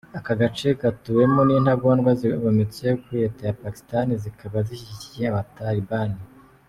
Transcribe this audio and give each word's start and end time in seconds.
Aka 0.17 0.33
gace 0.39 0.67
gatuwemo 0.81 1.41
nintagondwa 1.47 2.09
zigometse 2.19 2.85
kuri 3.01 3.17
Leta 3.23 3.41
ya 3.47 3.57
Pakistan 3.61 4.07
zikaba 4.23 4.57
zishyigikiye 4.67 5.25
Abatalibani. 5.27 6.19